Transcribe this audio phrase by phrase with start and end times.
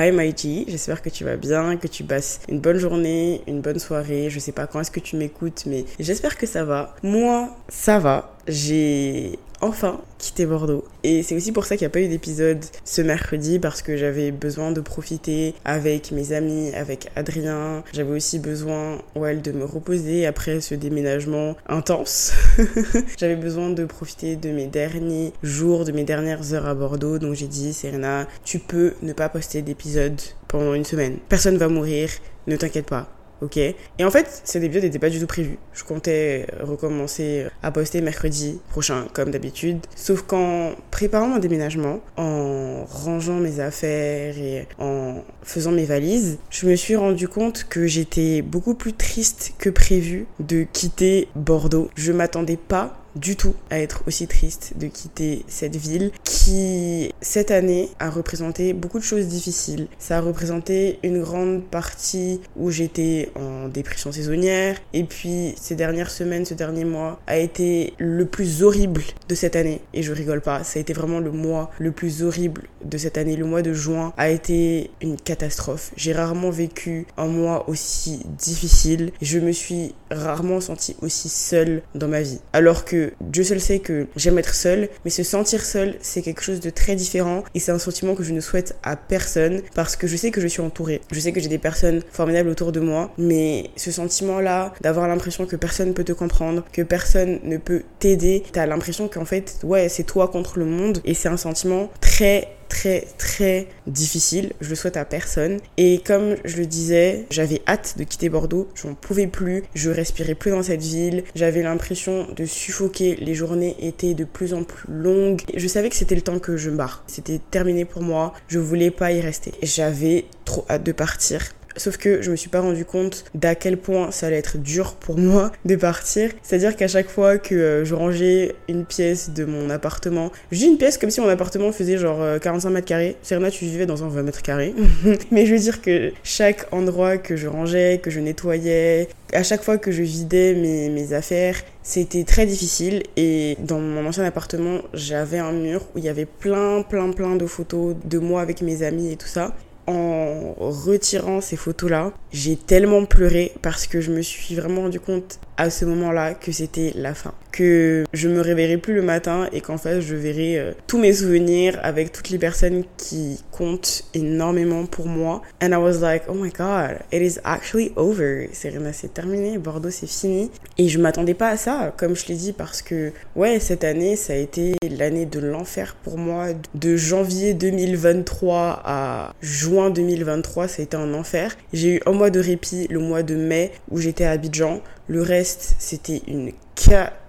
[0.00, 3.80] Hi G, j'espère que tu vas bien, que tu passes une bonne journée, une bonne
[3.80, 4.30] soirée.
[4.30, 6.94] Je sais pas quand est-ce que tu m'écoutes, mais j'espère que ça va.
[7.02, 8.36] Moi, ça va.
[8.46, 10.84] J'ai enfin quitté Bordeaux.
[11.04, 13.96] Et c'est aussi pour ça qu'il n'y a pas eu d'épisode ce mercredi parce que
[13.96, 17.82] j'avais besoin de profiter avec mes amis, avec Adrien.
[17.92, 22.32] J'avais aussi besoin, ouais, de me reposer après ce déménagement intense.
[23.18, 27.18] j'avais besoin de profiter de mes derniers jours, de mes dernières heures à Bordeaux.
[27.18, 31.18] Donc j'ai dit, Serena, tu peux ne pas poster d'épisode pendant une semaine.
[31.28, 32.10] Personne va mourir,
[32.46, 33.08] ne t'inquiète pas
[33.42, 35.58] ok Et en fait, cet épisode n'était pas du tout prévu.
[35.72, 39.78] Je comptais recommencer à poster mercredi prochain, comme d'habitude.
[39.96, 46.66] Sauf qu'en préparant mon déménagement, en rangeant mes affaires et en faisant mes valises, je
[46.66, 51.90] me suis rendu compte que j'étais beaucoup plus triste que prévu de quitter Bordeaux.
[51.94, 57.50] Je m'attendais pas du tout à être aussi triste de quitter cette ville qui, cette
[57.50, 59.88] année, a représenté beaucoup de choses difficiles.
[59.98, 66.10] Ça a représenté une grande partie où j'étais en dépression saisonnière et puis ces dernières
[66.10, 70.40] semaines, ce dernier mois a été le plus horrible de cette année et je rigole
[70.40, 73.36] pas, ça a été vraiment le mois le plus horrible de cette année.
[73.36, 75.92] Le mois de juin a été une catastrophe.
[75.96, 79.12] J'ai rarement vécu un mois aussi difficile.
[79.20, 82.40] Je me suis rarement sentie aussi seule dans ma vie.
[82.52, 86.42] Alors que Dieu seul sait que j'aime être seule, mais se sentir seule, c'est quelque
[86.42, 89.96] chose de très différent et c'est un sentiment que je ne souhaite à personne parce
[89.96, 91.00] que je sais que je suis entourée.
[91.10, 95.46] Je sais que j'ai des personnes formidables autour de moi, mais ce sentiment-là d'avoir l'impression
[95.46, 99.58] que personne ne peut te comprendre, que personne ne peut t'aider, t'as l'impression qu'en fait,
[99.62, 104.52] ouais, c'est toi contre le monde et c'est un sentiment très très très difficile.
[104.60, 105.58] Je le souhaite à personne.
[105.76, 108.68] Et comme je le disais, j'avais hâte de quitter Bordeaux.
[108.74, 109.64] Je n'en pouvais plus.
[109.74, 111.24] Je respirais plus dans cette ville.
[111.34, 113.16] J'avais l'impression de suffoquer.
[113.16, 115.42] Les journées étaient de plus en plus longues.
[115.54, 117.02] Je savais que c'était le temps que je me barre.
[117.06, 118.32] C'était terminé pour moi.
[118.48, 119.52] Je voulais pas y rester.
[119.62, 121.42] J'avais trop hâte de partir.
[121.78, 124.94] Sauf que je me suis pas rendu compte d'à quel point ça allait être dur
[124.94, 126.30] pour moi de partir.
[126.42, 130.66] C'est-à-dire qu'à chaque fois que euh, je rangeais une pièce de mon appartement, je dis
[130.66, 133.16] une pièce comme si mon appartement faisait genre 45 euh, mètres carrés.
[133.22, 134.74] Serena, tu vivais dans un 20 mètres carrés.
[135.30, 139.62] Mais je veux dire que chaque endroit que je rangeais, que je nettoyais, à chaque
[139.62, 143.02] fois que je vidais mes, mes affaires, c'était très difficile.
[143.16, 147.36] Et dans mon ancien appartement, j'avais un mur où il y avait plein, plein, plein
[147.36, 149.54] de photos de moi avec mes amis et tout ça
[149.88, 155.40] en retirant ces photos-là, j'ai tellement pleuré parce que je me suis vraiment rendu compte
[155.56, 157.32] à ce moment-là que c'était la fin.
[157.58, 161.12] Que je me réveillerai plus le matin et qu'en fait je verrai euh, tous mes
[161.12, 165.42] souvenirs avec toutes les personnes qui comptent énormément pour moi.
[165.60, 168.48] And I was like, oh my god, it is actually over.
[168.52, 170.52] Serena, c'est terminé, Bordeaux c'est fini.
[170.76, 174.14] Et je m'attendais pas à ça, comme je l'ai dit, parce que ouais, cette année
[174.14, 176.46] ça a été l'année de l'enfer pour moi.
[176.76, 181.56] De janvier 2023 à juin 2023, ça a été un enfer.
[181.72, 184.80] J'ai eu un mois de répit, le mois de mai où j'étais à Abidjan.
[185.08, 187.27] Le reste, c'était une catastrophe.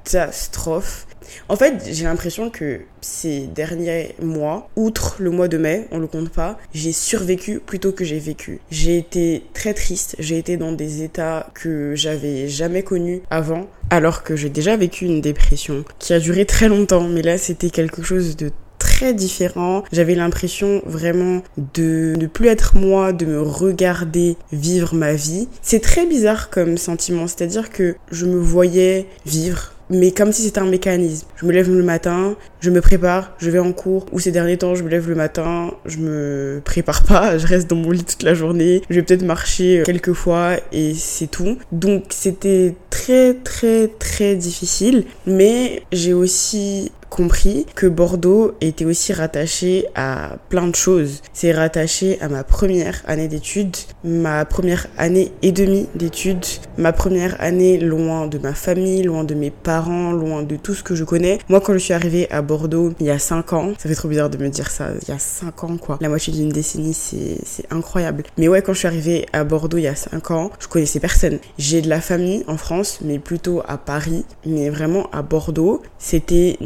[1.47, 6.07] En fait, j'ai l'impression que ces derniers mois, outre le mois de mai, on le
[6.07, 8.59] compte pas, j'ai survécu plutôt que j'ai vécu.
[8.71, 14.23] J'ai été très triste, j'ai été dans des états que j'avais jamais connus avant, alors
[14.23, 18.01] que j'ai déjà vécu une dépression qui a duré très longtemps, mais là c'était quelque
[18.01, 19.83] chose de très différent.
[19.91, 21.41] J'avais l'impression vraiment
[21.73, 25.47] de ne plus être moi, de me regarder vivre ma vie.
[25.61, 30.59] C'est très bizarre comme sentiment, c'est-à-dire que je me voyais vivre mais comme si c'était
[30.59, 31.27] un mécanisme.
[31.35, 34.57] Je me lève le matin, je me prépare, je vais en cours, ou ces derniers
[34.57, 38.03] temps, je me lève le matin, je me prépare pas, je reste dans mon lit
[38.03, 41.57] toute la journée, je vais peut-être marcher quelques fois et c'est tout.
[41.71, 49.87] Donc c'était très très très difficile, mais j'ai aussi compris que Bordeaux était aussi rattaché
[49.95, 51.21] à plein de choses.
[51.33, 56.45] C'est rattaché à ma première année d'études, ma première année et demie d'études,
[56.77, 60.83] ma première année loin de ma famille, loin de mes parents, loin de tout ce
[60.83, 61.39] que je connais.
[61.49, 64.07] Moi, quand je suis arrivée à Bordeaux il y a 5 ans, ça fait trop
[64.07, 65.97] bizarre de me dire ça, il y a 5 ans quoi.
[66.01, 67.39] La moitié d'une décennie, c'est
[67.71, 68.23] incroyable.
[68.37, 70.99] Mais ouais, quand je suis arrivée à Bordeaux il y a 5 ans, je connaissais
[70.99, 71.39] personne.
[71.57, 74.25] J'ai de la famille en France, mais plutôt à Paris.
[74.45, 76.57] Mais vraiment à Bordeaux, c'était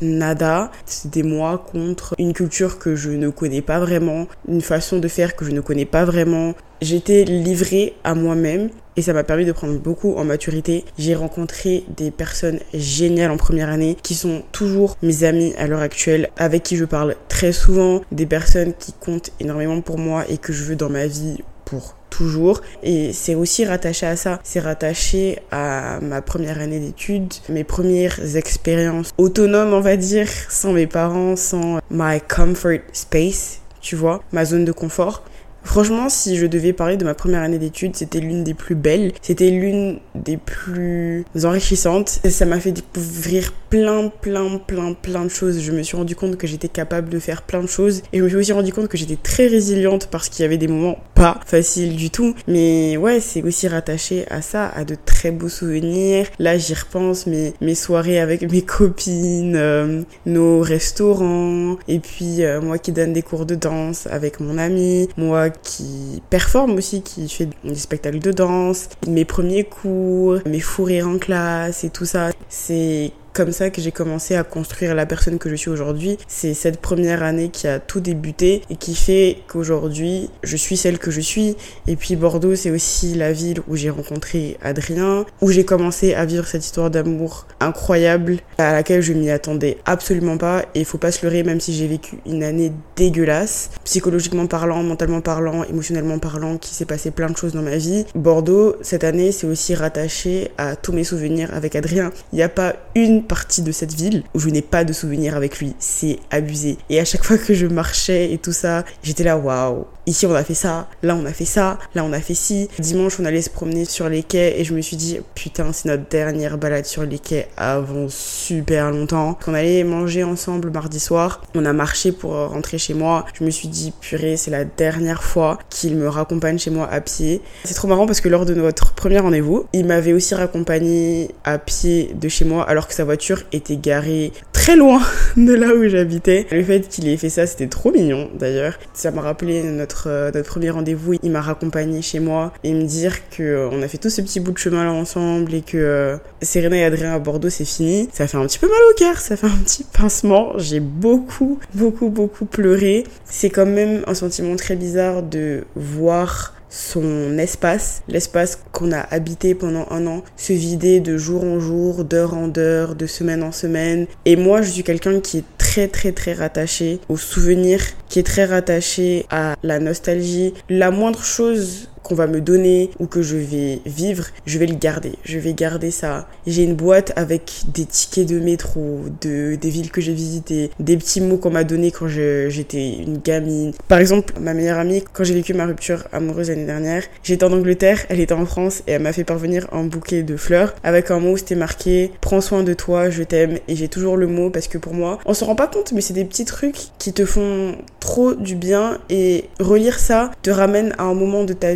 [0.00, 0.70] nada.
[0.84, 5.36] C'était moi contre une culture que je ne connais pas vraiment, une façon de faire
[5.36, 6.54] que je ne connais pas vraiment.
[6.82, 10.84] J'étais livrée à moi-même et ça m'a permis de prendre beaucoup en maturité.
[10.98, 15.80] J'ai rencontré des personnes géniales en première année qui sont toujours mes amis à l'heure
[15.80, 20.38] actuelle, avec qui je parle très souvent, des personnes qui comptent énormément pour moi et
[20.38, 22.62] que je veux dans ma vie pour toujours.
[22.82, 24.40] Et c'est aussi rattaché à ça.
[24.42, 30.72] C'est rattaché à ma première année d'études, mes premières expériences autonomes, on va dire, sans
[30.72, 35.22] mes parents, sans my comfort space, tu vois, ma zone de confort.
[35.66, 39.12] Franchement, si je devais parler de ma première année d'études, c'était l'une des plus belles,
[39.20, 42.20] c'était l'une des plus enrichissantes.
[42.24, 45.60] Et ça m'a fait découvrir plein, plein, plein, plein de choses.
[45.60, 48.22] Je me suis rendu compte que j'étais capable de faire plein de choses et je
[48.22, 50.98] me suis aussi rendu compte que j'étais très résiliente parce qu'il y avait des moments
[51.14, 52.34] pas faciles du tout.
[52.46, 56.26] Mais ouais, c'est aussi rattaché à ça, à de très beaux souvenirs.
[56.38, 62.60] Là, j'y repense, mes, mes soirées avec mes copines, euh, nos restaurants, et puis euh,
[62.60, 67.28] moi qui donne des cours de danse avec mon ami, moi qui performe aussi, qui
[67.28, 72.04] fait des spectacles de danse, mes premiers cours, mes fous rires en classe et tout
[72.06, 72.30] ça.
[72.48, 76.16] C'est comme ça que j'ai commencé à construire la personne que je suis aujourd'hui.
[76.26, 80.98] C'est cette première année qui a tout débuté et qui fait qu'aujourd'hui, je suis celle
[80.98, 81.54] que je suis.
[81.86, 86.24] Et puis Bordeaux, c'est aussi la ville où j'ai rencontré Adrien, où j'ai commencé à
[86.24, 90.62] vivre cette histoire d'amour incroyable à laquelle je m'y attendais absolument pas.
[90.74, 94.82] Et il faut pas se leurrer, même si j'ai vécu une année dégueulasse, psychologiquement parlant,
[94.82, 98.06] mentalement parlant, émotionnellement parlant, qui s'est passé plein de choses dans ma vie.
[98.14, 102.12] Bordeaux, cette année, c'est aussi rattaché à tous mes souvenirs avec Adrien.
[102.32, 105.36] Il n'y a pas une partie de cette ville où je n'ai pas de souvenirs
[105.36, 105.74] avec lui.
[105.78, 106.78] C'est abusé.
[106.88, 110.34] Et à chaque fois que je marchais et tout ça, j'étais là, waouh, ici on
[110.34, 112.68] a fait ça, là on a fait ça, là on a fait ci.
[112.78, 115.88] Dimanche on allait se promener sur les quais et je me suis dit putain c'est
[115.88, 119.38] notre dernière balade sur les quais avant super longtemps.
[119.46, 123.26] On allait manger ensemble mardi soir, on a marché pour rentrer chez moi.
[123.38, 127.00] Je me suis dit purée c'est la dernière fois qu'il me raccompagne chez moi à
[127.00, 127.42] pied.
[127.64, 131.58] C'est trop marrant parce que lors de notre premier rendez-vous, il m'avait aussi raccompagné à
[131.58, 134.32] pied de chez moi alors que sa voiture était garée
[134.66, 135.00] très loin
[135.36, 136.44] de là où j'habitais.
[136.50, 138.76] Le fait qu'il ait fait ça c'était trop mignon d'ailleurs.
[138.94, 142.82] Ça m'a rappelé notre euh, notre, premier rendez-vous, il m'a raccompagné chez moi et me
[142.82, 145.62] dire que euh, on a fait tout ce petit bout de chemin là ensemble et
[145.62, 148.08] que euh, Serena et Adrien à Bordeaux c'est fini.
[148.12, 150.58] Ça fait un petit peu mal au cœur, ça fait un petit pincement.
[150.58, 153.04] J'ai beaucoup, beaucoup, beaucoup pleuré.
[153.24, 159.54] C'est quand même un sentiment très bizarre de voir son espace, l'espace qu'on a habité
[159.54, 163.52] pendant un an, se vider de jour en jour, d'heure en heure, de semaine en
[163.52, 164.06] semaine.
[164.24, 168.26] Et moi, je suis quelqu'un qui est très très très rattaché aux souvenirs, qui est
[168.26, 170.54] très rattaché à la nostalgie.
[170.68, 174.74] La moindre chose qu'on va me donner ou que je vais vivre, je vais le
[174.74, 175.12] garder.
[175.24, 176.28] Je vais garder ça.
[176.46, 180.96] J'ai une boîte avec des tickets de métro, de, des villes que j'ai visitées, des
[180.96, 183.72] petits mots qu'on m'a donnés quand j'étais une gamine.
[183.88, 187.52] Par exemple, ma meilleure amie, quand j'ai vécu ma rupture amoureuse l'année dernière, j'étais en
[187.52, 191.10] Angleterre, elle était en France et elle m'a fait parvenir un bouquet de fleurs avec
[191.10, 193.58] un mot où c'était marqué Prends soin de toi, je t'aime.
[193.68, 196.00] Et j'ai toujours le mot parce que pour moi, on se rend pas compte, mais
[196.00, 200.94] c'est des petits trucs qui te font trop du bien et relire ça te ramène
[200.98, 201.74] à un moment de ta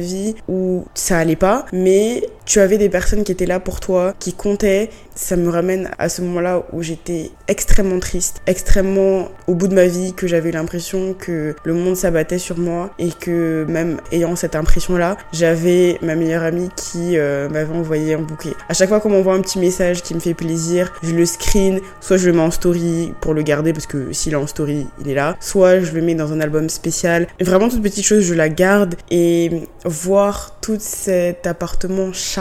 [0.48, 4.32] où ça allait pas, mais tu avais des personnes qui étaient là pour toi, qui
[4.32, 4.90] comptaient.
[5.14, 9.86] Ça me ramène à ce moment-là où j'étais extrêmement triste, extrêmement au bout de ma
[9.86, 14.56] vie, que j'avais l'impression que le monde s'abattait sur moi et que même ayant cette
[14.56, 18.54] impression-là, j'avais ma meilleure amie qui euh, m'avait envoyé un bouquet.
[18.68, 21.78] À chaque fois qu'on m'envoie un petit message qui me fait plaisir, je le screen,
[22.00, 24.88] soit je le mets en story pour le garder parce que s'il est en story,
[25.00, 27.28] il est là, soit je le mets dans un album spécial.
[27.40, 32.39] Vraiment toute petite chose, je la garde et voir tout cet appartement chargé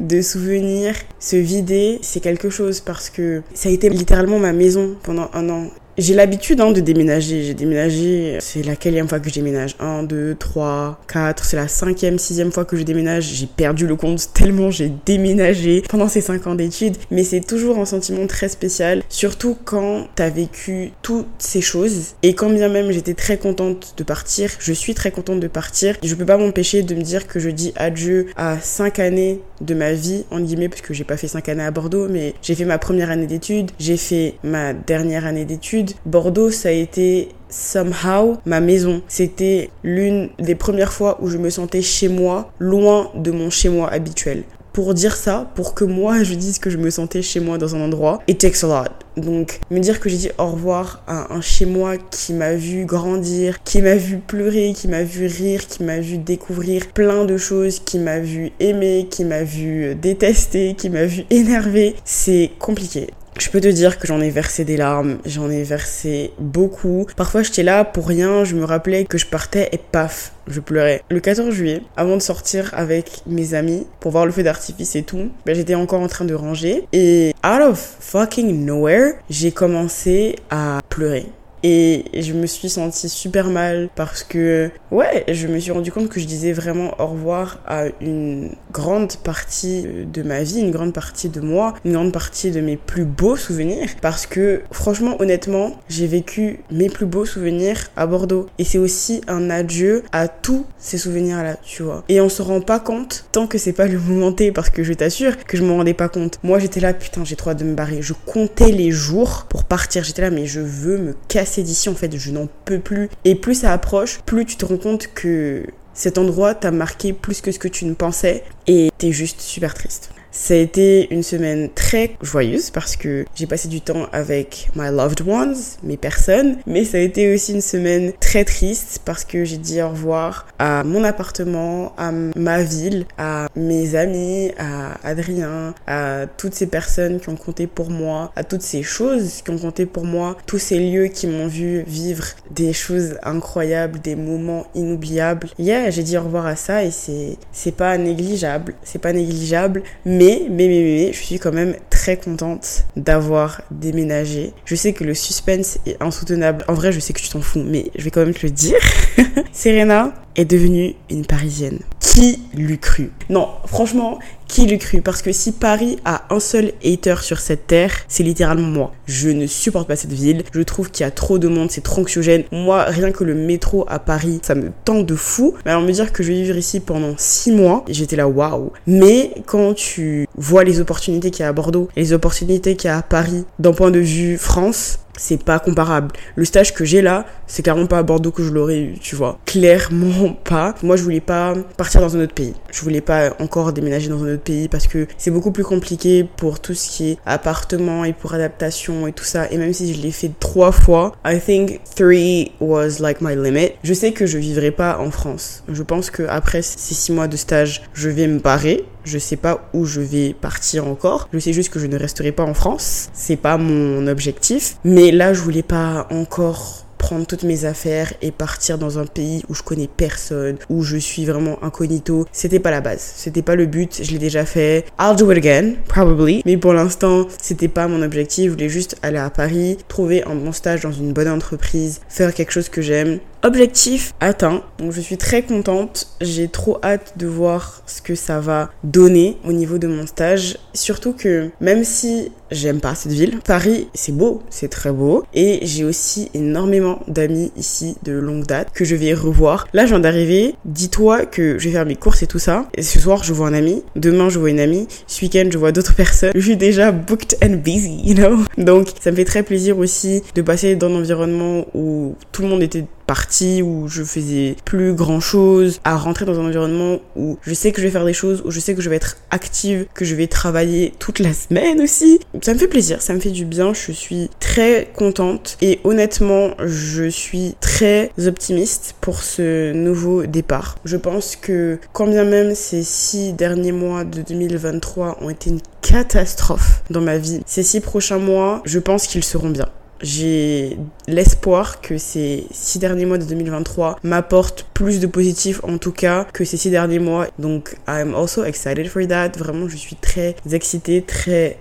[0.00, 4.96] de souvenirs se vider, c'est quelque chose parce que ça a été littéralement ma maison
[5.02, 5.68] pendant un an.
[5.98, 7.42] J'ai l'habitude hein, de déménager.
[7.42, 11.68] J'ai déménagé, c'est la quatrième fois que je déménage 1, 2, 3, 4, c'est la
[11.68, 13.24] cinquième, sixième fois que je déménage.
[13.24, 16.96] J'ai perdu le compte tellement j'ai déménagé pendant ces 5 ans d'études.
[17.10, 22.14] Mais c'est toujours un sentiment très spécial, surtout quand t'as vécu toutes ces choses.
[22.22, 25.96] Et quand bien même j'étais très contente de partir, je suis très contente de partir,
[26.02, 29.74] je peux pas m'empêcher de me dire que je dis adieu à 5 années de
[29.74, 32.54] ma vie, en guillemets, parce que j'ai pas fait 5 années à Bordeaux, mais j'ai
[32.54, 37.28] fait ma première année d'études, j'ai fait ma dernière année d'études Bordeaux, ça a été
[37.48, 39.02] somehow ma maison.
[39.08, 43.68] C'était l'une des premières fois où je me sentais chez moi, loin de mon chez
[43.68, 47.40] moi habituel pour dire ça, pour que moi je dise que je me sentais chez
[47.40, 49.22] moi dans un endroit, it takes a lot.
[49.22, 52.86] Donc me dire que j'ai dit au revoir à un chez moi qui m'a vu
[52.86, 57.36] grandir, qui m'a vu pleurer, qui m'a vu rire, qui m'a vu découvrir plein de
[57.36, 63.08] choses, qui m'a vu aimer, qui m'a vu détester, qui m'a vu énerver, c'est compliqué.
[63.42, 67.08] Je peux te dire que j'en ai versé des larmes, j'en ai versé beaucoup.
[67.16, 71.02] Parfois j'étais là pour rien, je me rappelais que je partais et paf, je pleurais.
[71.10, 75.02] Le 14 juillet, avant de sortir avec mes amis pour voir le feu d'artifice et
[75.02, 80.36] tout, ben, j'étais encore en train de ranger et out of fucking nowhere, j'ai commencé
[80.48, 81.26] à pleurer.
[81.62, 86.08] Et je me suis sentie super mal parce que, ouais, je me suis rendu compte
[86.08, 90.92] que je disais vraiment au revoir à une grande partie de ma vie, une grande
[90.92, 95.76] partie de moi, une grande partie de mes plus beaux souvenirs parce que, franchement, honnêtement,
[95.88, 100.66] j'ai vécu mes plus beaux souvenirs à Bordeaux et c'est aussi un adieu à tous
[100.78, 102.04] ces souvenirs-là, tu vois.
[102.08, 104.82] Et on se rend pas compte tant que c'est pas le moment T parce que
[104.82, 106.38] je t'assure que je m'en rendais pas compte.
[106.42, 108.02] Moi, j'étais là, putain, j'ai trop hâte de me barrer.
[108.02, 110.04] Je comptais les jours pour partir.
[110.04, 113.10] J'étais là, mais je veux me casser d'ici, en fait, je n'en peux plus.
[113.26, 117.42] Et plus ça approche, plus tu te rends compte que cet endroit t'a marqué plus
[117.42, 120.10] que ce que tu ne pensais et t'es juste super triste.
[120.34, 124.90] Ça a été une semaine très joyeuse parce que j'ai passé du temps avec my
[124.90, 129.44] loved ones, mes personnes, mais ça a été aussi une semaine très triste parce que
[129.44, 135.74] j'ai dit au revoir à mon appartement, à ma ville, à mes amis, à Adrien,
[135.86, 139.58] à toutes ces personnes qui ont compté pour moi, à toutes ces choses qui ont
[139.58, 144.66] compté pour moi, tous ces lieux qui m'ont vu vivre des choses incroyables, des moments
[144.74, 145.48] inoubliables.
[145.58, 150.21] Yeah, j'ai dit au revoir à ça et c'est pas négligeable, c'est pas négligeable, mais
[150.22, 154.52] mais, mais, mais, mais, je suis quand même très contente d'avoir déménagé.
[154.64, 156.64] Je sais que le suspense est insoutenable.
[156.68, 158.52] En vrai, je sais que tu t'en fous, mais je vais quand même te le
[158.52, 158.78] dire.
[159.52, 161.80] Serena est devenue une Parisienne.
[162.00, 163.10] Qui l'eût cru?
[163.30, 165.00] Non, franchement, qui l'eût cru?
[165.00, 168.92] Parce que si Paris a un seul hater sur cette terre, c'est littéralement moi.
[169.06, 170.42] Je ne supporte pas cette ville.
[170.52, 172.44] Je trouve qu'il y a trop de monde, c'est trop anxiogène.
[172.52, 175.54] Moi, rien que le métro à Paris, ça me tente de fou.
[175.64, 178.72] Mais alors me dire que je vais vivre ici pendant 6 mois, j'étais là, waouh.
[178.86, 182.90] Mais quand tu vois les opportunités qu'il y a à Bordeaux les opportunités qu'il y
[182.90, 186.08] a à Paris, d'un point de vue France, c'est pas comparable.
[186.36, 189.14] Le stage que j'ai là, c'est clairement pas à Bordeaux que je l'aurais eu, tu
[189.14, 189.38] vois.
[189.46, 190.74] Clairement pas.
[190.82, 192.54] Moi, je voulais pas partir dans un autre pays.
[192.70, 196.26] Je voulais pas encore déménager dans un autre pays parce que c'est beaucoup plus compliqué
[196.36, 199.50] pour tout ce qui est appartement et pour adaptation et tout ça.
[199.50, 203.72] Et même si je l'ai fait trois fois, I think three was like my limit.
[203.82, 205.62] Je sais que je vivrai pas en France.
[205.68, 208.84] Je pense que après ces six mois de stage, je vais me barrer.
[209.04, 211.28] Je sais pas où je vais partir encore.
[211.32, 213.08] Je sais juste que je ne resterai pas en France.
[213.12, 214.76] C'est pas mon objectif.
[214.84, 219.42] Mais là, je voulais pas encore prendre toutes mes affaires et partir dans un pays
[219.48, 222.26] où je connais personne, où je suis vraiment incognito.
[222.30, 223.02] C'était pas la base.
[223.16, 224.00] C'était pas le but.
[224.02, 224.86] Je l'ai déjà fait.
[225.00, 226.42] I'll do it again, probably.
[226.46, 228.46] Mais pour l'instant, c'était pas mon objectif.
[228.46, 232.32] Je voulais juste aller à Paris, trouver un bon stage dans une bonne entreprise, faire
[232.32, 234.62] quelque chose que j'aime Objectif atteint.
[234.78, 236.06] Donc je suis très contente.
[236.20, 240.58] J'ai trop hâte de voir ce que ça va donner au niveau de mon stage.
[240.74, 245.24] Surtout que même si j'aime pas cette ville, Paris c'est beau, c'est très beau.
[245.34, 249.66] Et j'ai aussi énormément d'amis ici de longue date que je vais revoir.
[249.72, 250.54] Là je viens d'arriver.
[250.64, 252.68] Dis-toi que je vais faire mes courses et tout ça.
[252.76, 253.82] Et ce soir je vois un ami.
[253.96, 254.86] Demain je vois une amie.
[255.08, 256.30] Ce week-end je vois d'autres personnes.
[256.36, 258.38] Je suis déjà booked and busy, you know.
[258.56, 262.48] Donc ça me fait très plaisir aussi de passer dans un environnement où tout le
[262.48, 267.36] monde était partie où je faisais plus grand chose, à rentrer dans un environnement où
[267.42, 269.18] je sais que je vais faire des choses, où je sais que je vais être
[269.30, 272.20] active, que je vais travailler toute la semaine aussi.
[272.40, 276.52] Ça me fait plaisir, ça me fait du bien, je suis très contente et honnêtement,
[276.64, 280.76] je suis très optimiste pour ce nouveau départ.
[280.86, 285.60] Je pense que quand bien même ces six derniers mois de 2023 ont été une
[285.82, 289.68] catastrophe dans ma vie, ces six prochains mois, je pense qu'ils seront bien
[290.02, 295.92] j'ai l'espoir que ces six derniers mois de 2023 m'apportent plus de positif en tout
[295.92, 297.26] cas que ces six derniers mois.
[297.38, 299.32] Donc, I'm also excited for that.
[299.38, 301.58] Vraiment, je suis très excitée, très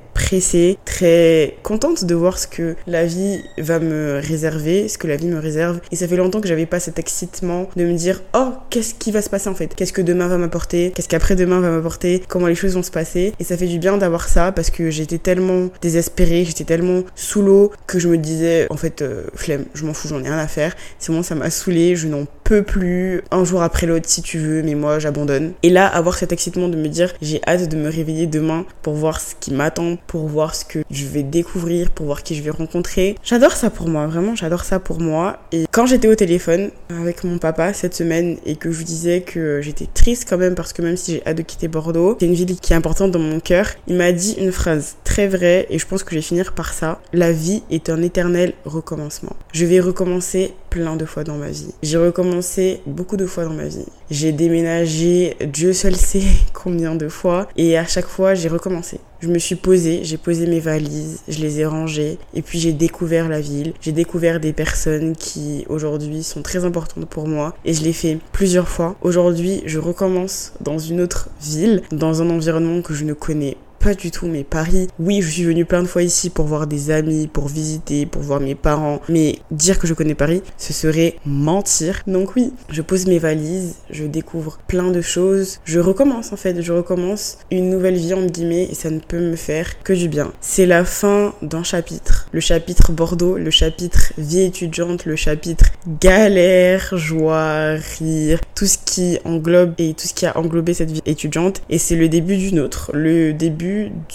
[0.86, 5.28] très contente de voir ce que la vie va me réserver, ce que la vie
[5.28, 5.82] me réserve.
[5.92, 9.12] Et ça fait longtemps que j'avais pas cet excitement de me dire oh qu'est-ce qui
[9.12, 12.24] va se passer en fait, qu'est-ce que demain va m'apporter, qu'est-ce qu'après demain va m'apporter,
[12.28, 13.34] comment les choses vont se passer?
[13.40, 17.42] Et ça fait du bien d'avoir ça parce que j'étais tellement désespérée, j'étais tellement sous
[17.42, 20.38] l'eau que je me disais en fait euh, flemme, je m'en fous, j'en ai rien
[20.38, 20.76] à faire.
[21.00, 22.26] C'est bon, ça m'a saoulé, je n'en
[22.60, 23.22] plus.
[23.32, 25.54] Un jour après l'autre si tu veux, mais moi j'abandonne.
[25.64, 28.94] Et là avoir cet excitement de me dire j'ai hâte de me réveiller demain pour
[28.94, 32.42] voir ce qui m'attend pour voir ce que je vais découvrir, pour voir qui je
[32.42, 33.16] vais rencontrer.
[33.24, 35.40] J'adore ça pour moi, vraiment, j'adore ça pour moi.
[35.52, 39.22] Et quand j'étais au téléphone avec mon papa cette semaine et que je lui disais
[39.22, 42.26] que j'étais triste quand même parce que même si j'ai hâte de quitter Bordeaux, c'est
[42.26, 45.68] une ville qui est importante dans mon cœur, il m'a dit une phrase très vraie
[45.70, 47.00] et je pense que je vais finir par ça.
[47.14, 49.36] La vie est un éternel recommencement.
[49.54, 51.68] Je vais recommencer plein de fois dans ma vie.
[51.84, 53.86] J'ai recommencé beaucoup de fois dans ma vie.
[54.10, 56.24] J'ai déménagé, Dieu seul sait
[56.54, 59.00] combien de fois, et à chaque fois j'ai recommencé.
[59.20, 62.72] Je me suis posée, j'ai posé mes valises, je les ai rangées, et puis j'ai
[62.72, 67.74] découvert la ville, j'ai découvert des personnes qui aujourd'hui sont très importantes pour moi, et
[67.74, 68.96] je l'ai fait plusieurs fois.
[69.02, 73.96] Aujourd'hui, je recommence dans une autre ville, dans un environnement que je ne connais pas
[73.96, 76.92] du tout, mais Paris, oui, je suis venue plein de fois ici pour voir des
[76.92, 81.16] amis, pour visiter, pour voir mes parents, mais dire que je connais Paris, ce serait
[81.26, 82.02] mentir.
[82.06, 86.62] Donc oui, je pose mes valises, je découvre plein de choses, je recommence en fait,
[86.62, 90.08] je recommence une nouvelle vie entre guillemets et ça ne peut me faire que du
[90.08, 90.32] bien.
[90.42, 96.96] C'est la fin d'un chapitre, le chapitre Bordeaux, le chapitre vie étudiante, le chapitre galère,
[96.96, 101.64] joie, rire, tout ce qui englobe et tout ce qui a englobé cette vie étudiante
[101.70, 103.34] et c'est le début d'une autre, le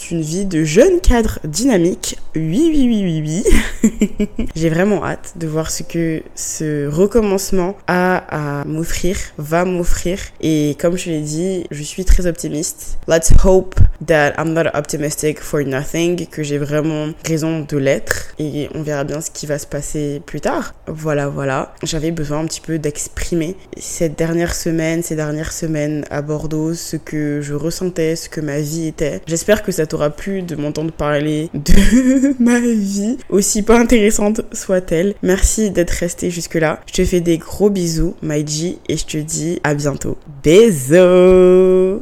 [0.08, 2.18] d'une vie de jeune cadre dynamique.
[2.34, 3.42] Oui, oui, oui, oui,
[3.84, 4.46] oui.
[4.54, 8.16] J'ai vraiment hâte de voir ce que ce recommencement a
[8.60, 10.18] à m'offrir, va m'offrir.
[10.40, 12.98] Et comme je l'ai dit, je suis très optimiste.
[13.08, 13.75] Let's hope
[14.05, 18.35] that I'm not optimistic for nothing, que j'ai vraiment raison de l'être.
[18.38, 20.75] Et on verra bien ce qui va se passer plus tard.
[20.87, 21.75] Voilà, voilà.
[21.83, 26.97] J'avais besoin un petit peu d'exprimer cette dernière semaine, ces dernières semaines à Bordeaux, ce
[26.97, 29.21] que je ressentais, ce que ma vie était.
[29.26, 35.15] J'espère que ça t'aura plu de m'entendre parler de ma vie, aussi pas intéressante soit-elle.
[35.23, 36.81] Merci d'être resté jusque-là.
[36.87, 40.17] Je te fais des gros bisous, Maiji, et je te dis à bientôt.
[40.43, 41.87] Bisous